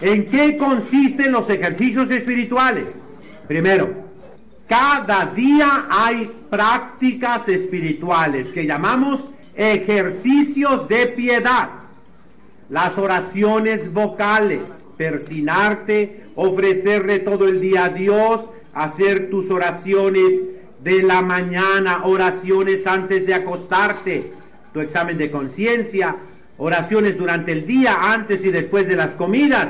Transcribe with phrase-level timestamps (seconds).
[0.00, 2.94] ¿En qué consisten los ejercicios espirituales?
[3.46, 4.04] Primero,
[4.68, 11.68] cada día hay prácticas espirituales que llamamos ejercicios de piedad.
[12.70, 18.40] Las oraciones vocales, persinarte, ofrecerle todo el día a Dios,
[18.72, 20.40] hacer tus oraciones
[20.82, 24.32] de la mañana, oraciones antes de acostarte,
[24.72, 26.16] tu examen de conciencia,
[26.58, 29.68] oraciones durante el día, antes y después de las comidas.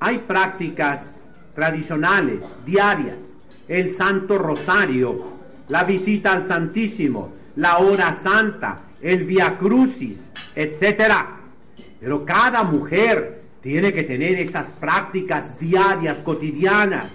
[0.00, 1.20] Hay prácticas
[1.54, 3.22] tradicionales, diarias,
[3.68, 5.24] el Santo Rosario,
[5.68, 11.14] la visita al Santísimo, la hora santa, el Via Crucis, etc.
[11.98, 17.10] Pero cada mujer tiene que tener esas prácticas diarias, cotidianas,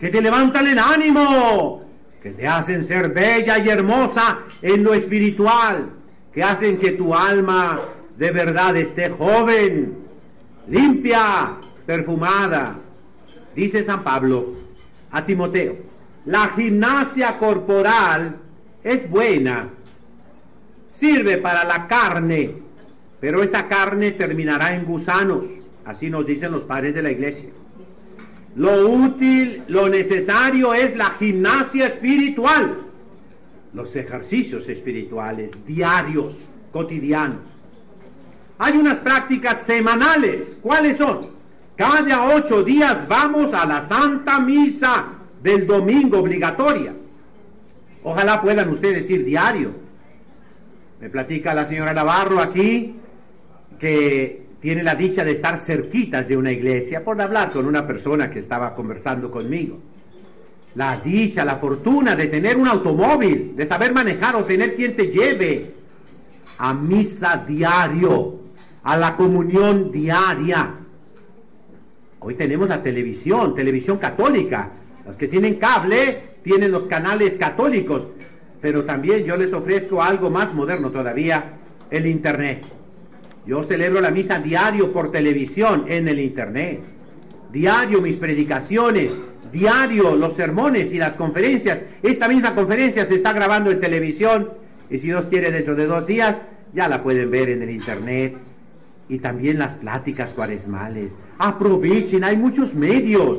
[0.00, 1.84] que te levantan el ánimo,
[2.22, 5.90] que te hacen ser bella y hermosa en lo espiritual,
[6.32, 7.80] que hacen que tu alma
[8.16, 9.98] de verdad esté joven,
[10.68, 11.56] limpia,
[11.86, 12.76] perfumada.
[13.54, 14.54] Dice San Pablo
[15.10, 15.76] a Timoteo,
[16.26, 18.36] la gimnasia corporal
[18.82, 19.68] es buena,
[20.92, 22.54] sirve para la carne,
[23.20, 25.46] pero esa carne terminará en gusanos,
[25.84, 27.50] así nos dicen los padres de la iglesia.
[28.56, 32.78] Lo útil, lo necesario es la gimnasia espiritual,
[33.72, 36.36] los ejercicios espirituales diarios,
[36.72, 37.40] cotidianos.
[38.58, 40.56] Hay unas prácticas semanales.
[40.62, 41.33] ¿Cuáles son?
[41.76, 45.06] Cada ocho días vamos a la Santa Misa
[45.42, 46.92] del domingo obligatoria.
[48.04, 49.72] Ojalá puedan ustedes ir diario.
[51.00, 52.94] Me platica la señora Navarro aquí
[53.80, 58.30] que tiene la dicha de estar cerquitas de una iglesia por hablar con una persona
[58.30, 59.80] que estaba conversando conmigo.
[60.76, 65.08] La dicha, la fortuna de tener un automóvil, de saber manejar o tener quien te
[65.08, 65.74] lleve
[66.58, 68.38] a misa diario,
[68.84, 70.83] a la comunión diaria.
[72.26, 74.70] Hoy tenemos la televisión, televisión católica.
[75.06, 78.06] Los que tienen cable tienen los canales católicos,
[78.62, 81.52] pero también yo les ofrezco algo más moderno todavía,
[81.90, 82.64] el Internet.
[83.46, 86.80] Yo celebro la misa diario por televisión en el Internet.
[87.52, 89.12] Diario mis predicaciones,
[89.52, 91.82] diario los sermones y las conferencias.
[92.02, 94.48] Esta misma conferencia se está grabando en televisión
[94.88, 96.36] y si Dios quiere dentro de dos días
[96.72, 98.34] ya la pueden ver en el Internet.
[99.08, 101.12] Y también las pláticas cuaresmales.
[101.38, 103.38] Aprovechen, hay muchos medios.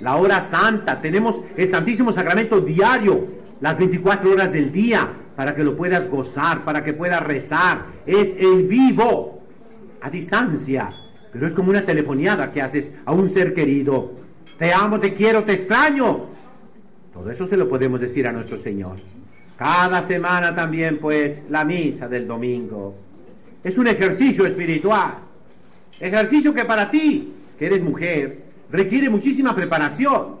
[0.00, 3.26] La hora santa, tenemos el Santísimo Sacramento diario,
[3.60, 7.86] las 24 horas del día, para que lo puedas gozar, para que puedas rezar.
[8.06, 9.42] Es en vivo,
[10.00, 10.90] a distancia,
[11.32, 14.12] pero es como una telefoniada que haces a un ser querido.
[14.58, 16.26] Te amo, te quiero, te extraño.
[17.12, 18.96] Todo eso se lo podemos decir a nuestro Señor.
[19.56, 22.94] Cada semana también, pues, la misa del domingo.
[23.64, 25.14] Es un ejercicio espiritual.
[25.98, 30.36] Ejercicio que para ti, que eres mujer, requiere muchísima preparación.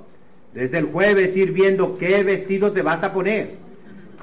[0.52, 3.56] Desde el jueves ir viendo qué vestido te vas a poner,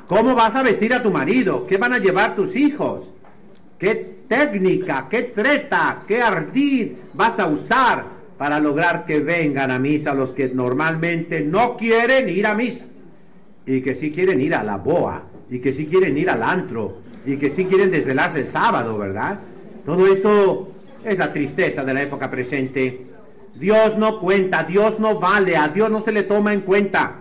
[0.08, 3.04] cómo vas a vestir a tu marido, qué van a llevar tus hijos,
[3.78, 3.96] qué
[4.30, 8.06] técnica, qué treta, qué ardid vas a usar
[8.38, 12.86] para lograr que vengan a misa los que normalmente no quieren ir a misa
[13.66, 16.98] y que sí quieren ir a la boa y que sí quieren ir al antro
[17.26, 19.40] y que sí quieren desvelarse el sábado, ¿verdad?
[19.86, 20.72] Todo eso
[21.04, 23.06] es la tristeza de la época presente.
[23.56, 27.18] Dios no cuenta, Dios no vale, a Dios no se le toma en cuenta,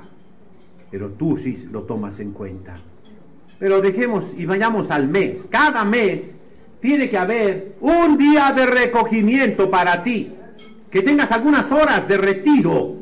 [0.91, 2.77] pero tú sí lo tomas en cuenta.
[3.59, 5.41] Pero dejemos y vayamos al mes.
[5.50, 6.37] Cada mes
[6.81, 10.32] tiene que haber un día de recogimiento para ti,
[10.91, 12.97] que tengas algunas horas de retiro.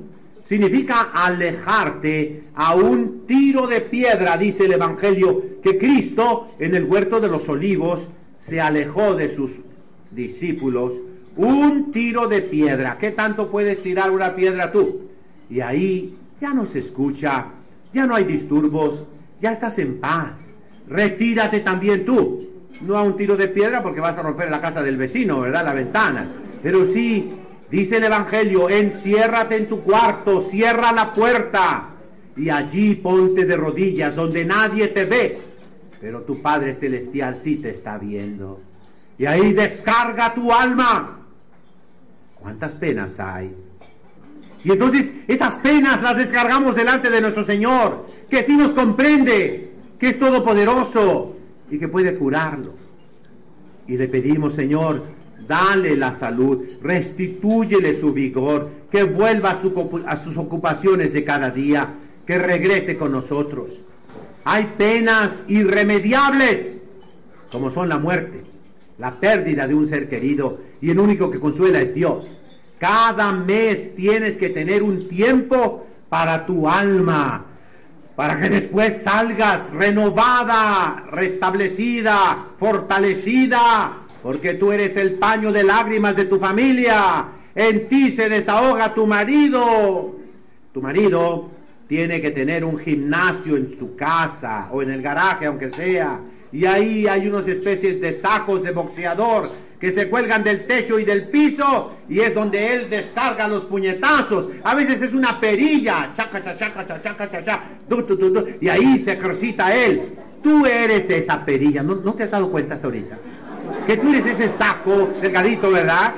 [0.49, 7.21] Significa alejarte a un tiro de piedra, dice el Evangelio, que Cristo en el huerto
[7.21, 8.09] de los olivos
[8.41, 9.51] se alejó de sus
[10.11, 10.93] discípulos.
[11.37, 12.97] Un tiro de piedra.
[12.99, 15.03] ¿Qué tanto puedes tirar una piedra tú?
[15.51, 17.47] Y ahí ya no se escucha,
[17.93, 19.05] ya no hay disturbos,
[19.43, 20.33] ya estás en paz.
[20.89, 22.49] Retírate también tú
[22.81, 25.65] no a un tiro de piedra porque vas a romper la casa del vecino, ¿verdad?
[25.65, 26.27] La ventana.
[26.63, 27.33] Pero sí,
[27.71, 31.91] dice el Evangelio, enciérrate en tu cuarto, cierra la puerta
[32.37, 35.41] y allí ponte de rodillas donde nadie te ve,
[36.01, 38.61] pero tu Padre Celestial sí te está viendo.
[39.19, 41.19] Y ahí descarga tu alma.
[42.37, 43.53] ¿Cuántas penas hay?
[44.65, 50.09] Y entonces esas penas las descargamos delante de nuestro Señor, que sí nos comprende, que
[50.09, 51.37] es todopoderoso,
[51.71, 52.75] y que puede curarlo.
[53.87, 55.03] Y le pedimos, Señor,
[55.47, 61.89] dale la salud, restitúyele su vigor, que vuelva a, a sus ocupaciones de cada día,
[62.27, 63.69] que regrese con nosotros.
[64.45, 66.77] Hay penas irremediables,
[67.51, 68.43] como son la muerte,
[68.99, 72.27] la pérdida de un ser querido, y el único que consuela es Dios.
[72.79, 77.45] Cada mes tienes que tener un tiempo para tu alma,
[78.17, 83.93] para que después salgas renovada, restablecida, fortalecida,
[84.23, 87.27] porque tú eres el paño de lágrimas de tu familia.
[87.55, 90.17] En ti se desahoga tu marido.
[90.73, 91.51] Tu marido
[91.89, 96.21] tiene que tener un gimnasio en su casa o en el garaje, aunque sea.
[96.53, 99.51] Y ahí hay unas especies de sacos de boxeador
[99.81, 104.49] que se cuelgan del techo y del piso y es donde él descarga los puñetazos.
[104.65, 107.65] A veces es una perilla, chaca, chaca, chaca, chaca,
[108.61, 110.17] y ahí se ejercita él.
[110.43, 113.19] Tú eres esa perilla, ¿no, no te has dado cuenta hasta ahorita?
[113.89, 116.13] Que tú eres ese saco delgadito, ¿verdad?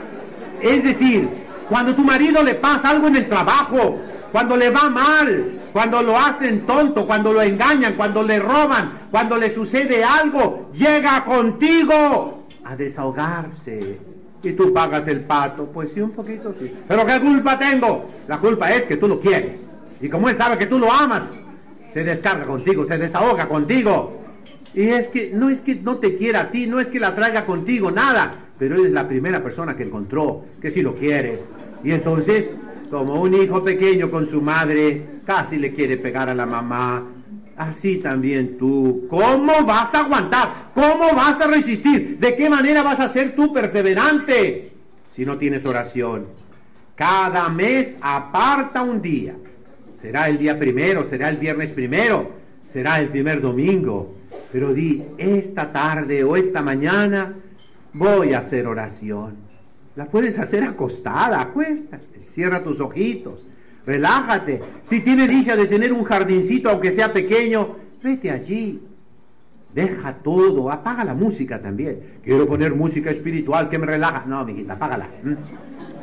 [0.61, 1.29] Es decir,
[1.69, 4.01] cuando tu marido le pasa algo en el trabajo,
[4.33, 9.37] cuando le va mal, cuando lo hacen tonto, cuando lo engañan, cuando le roban, cuando
[9.37, 14.01] le sucede algo, llega contigo a desahogarse.
[14.43, 15.67] Y tú pagas el pato.
[15.67, 16.75] Pues sí, un poquito sí.
[16.89, 18.07] Pero ¿qué culpa tengo?
[18.27, 19.61] La culpa es que tú lo quieres.
[20.01, 21.23] Y como él sabe que tú lo amas,
[21.95, 24.20] se descarga contigo, se desahoga contigo.
[24.75, 27.15] Y es que no es que no te quiera a ti, no es que la
[27.15, 28.35] traiga contigo, nada.
[28.59, 31.41] Pero él es la primera persona que encontró, que sí lo quiere.
[31.83, 32.51] Y entonces,
[32.91, 37.07] como un hijo pequeño con su madre, casi le quiere pegar a la mamá,
[37.61, 39.07] Así también tú.
[39.11, 40.71] ¿Cómo vas a aguantar?
[40.73, 42.17] ¿Cómo vas a resistir?
[42.19, 44.71] ¿De qué manera vas a ser tú perseverante
[45.15, 46.25] si no tienes oración?
[46.95, 49.35] Cada mes aparta un día.
[50.01, 52.31] Será el día primero, será el viernes primero,
[52.73, 54.15] será el primer domingo.
[54.53, 57.35] Pero di, esta tarde o esta mañana
[57.93, 59.37] voy a hacer oración.
[59.97, 63.41] La puedes hacer acostada, acuéstate, cierra tus ojitos
[63.87, 64.61] relájate.
[64.89, 68.81] Si tienes dicha de tener un jardincito, aunque sea pequeño, vete allí.
[69.75, 72.01] Deja todo, apaga la música también.
[72.25, 74.25] Quiero poner música espiritual que me relaja.
[74.27, 75.09] No, mijita, apágala.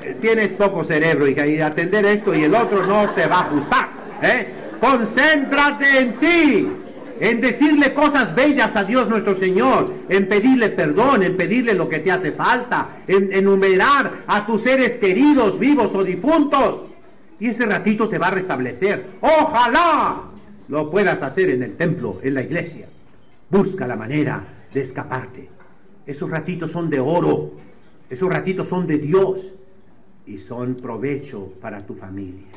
[0.03, 3.41] Eh, tienes poco cerebro y que atender esto y el otro no te va a
[3.41, 3.89] ajustar.
[4.21, 4.47] ¿eh?
[4.79, 6.69] Concéntrate en ti,
[7.19, 11.99] en decirle cosas bellas a Dios nuestro Señor, en pedirle perdón, en pedirle lo que
[11.99, 16.83] te hace falta, en enumerar a tus seres queridos, vivos o difuntos
[17.39, 19.05] y ese ratito te va a restablecer.
[19.21, 20.23] Ojalá
[20.67, 22.87] lo puedas hacer en el templo, en la iglesia.
[23.49, 24.43] Busca la manera
[24.73, 25.49] de escaparte.
[26.05, 27.51] Esos ratitos son de oro,
[28.09, 29.39] esos ratitos son de Dios
[30.25, 32.47] y son provecho para tu familia.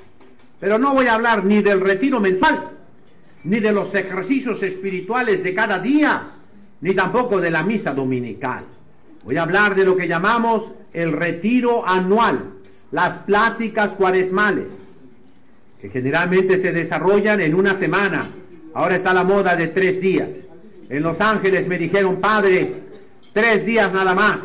[0.58, 2.70] Pero no voy a hablar ni del retiro mensual,
[3.44, 6.22] ni de los ejercicios espirituales de cada día,
[6.80, 8.64] ni tampoco de la misa dominical.
[9.24, 12.54] Voy a hablar de lo que llamamos el retiro anual
[12.90, 14.76] las pláticas cuaresmales,
[15.80, 18.26] que generalmente se desarrollan en una semana.
[18.74, 20.28] Ahora está la moda de tres días.
[20.88, 22.74] En Los Ángeles me dijeron, padre,
[23.32, 24.40] tres días nada más.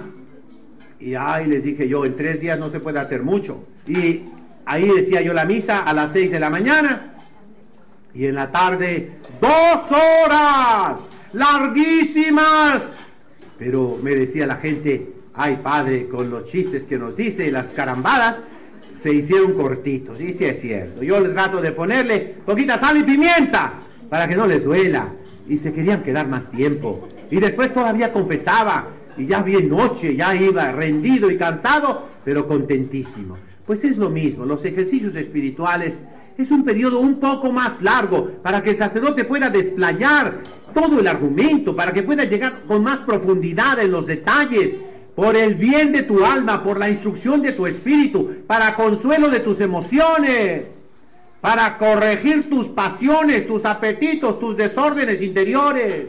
[1.00, 3.64] Y ahí les dije yo, en tres días no se puede hacer mucho.
[3.88, 4.24] Y
[4.66, 7.15] ahí decía yo la misa a las seis de la mañana.
[8.16, 11.02] Y en la tarde, dos horas,
[11.34, 12.88] larguísimas.
[13.60, 18.38] Pero me decía la gente, ay padre, con los chistes que nos dice, las carambadas,
[19.02, 20.20] se hicieron cortitos.
[20.22, 21.04] Y sí es cierto.
[21.04, 23.74] Yo le trato de ponerle poquita sal y pimienta
[24.10, 25.10] para que no les duela.
[25.48, 27.08] Y se querían quedar más tiempo.
[27.30, 28.88] Y después todavía confesaba.
[29.18, 33.38] Y ya bien noche, ya iba rendido y cansado, pero contentísimo.
[33.66, 35.96] Pues es lo mismo, los ejercicios espirituales
[36.38, 40.40] es un periodo un poco más largo para que el sacerdote pueda desplayar
[40.74, 44.76] todo el argumento, para que pueda llegar con más profundidad en los detalles
[45.16, 49.40] por el bien de tu alma, por la instrucción de tu espíritu, para consuelo de
[49.40, 50.64] tus emociones,
[51.40, 56.08] para corregir tus pasiones, tus apetitos, tus desórdenes interiores,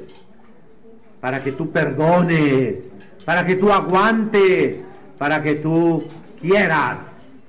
[1.21, 2.88] para que tú perdones,
[3.25, 4.80] para que tú aguantes,
[5.18, 6.04] para que tú
[6.40, 6.99] quieras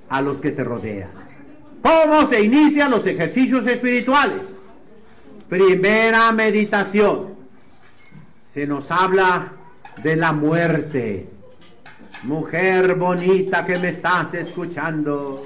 [0.10, 1.26] a los que te rodean.
[1.81, 4.48] ¿Cómo se inician los ejercicios espirituales?
[5.50, 7.36] Primera meditación.
[8.53, 9.53] Se nos habla
[10.03, 11.29] de la muerte
[12.24, 15.43] Mujer bonita que me estás escuchando.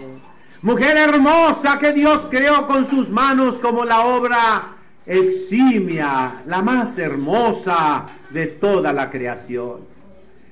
[0.61, 4.63] Mujer hermosa que Dios creó con sus manos como la obra
[5.05, 9.81] eximia, la más hermosa de toda la creación.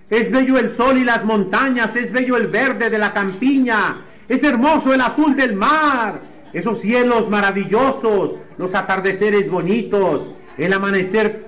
[0.10, 4.44] Es bello el sol y las montañas, es bello el verde de la campiña, es
[4.44, 6.22] hermoso el azul del mar,
[6.54, 11.48] esos cielos maravillosos, los atardeceres bonitos, el amanecer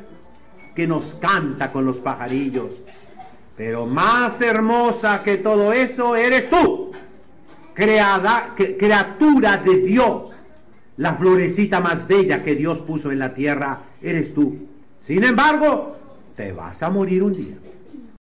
[0.76, 2.72] que nos canta con los pajarillos.
[3.56, 6.92] Pero más hermosa que todo eso eres tú,
[7.74, 10.32] creada, criatura de Dios.
[10.98, 14.68] La florecita más bella que Dios puso en la tierra eres tú.
[15.06, 15.98] Sin embargo,
[16.36, 17.56] te vas a morir un día.